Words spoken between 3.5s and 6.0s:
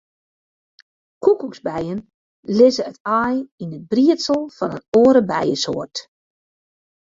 yn it briedsel fan in oare bijesoart.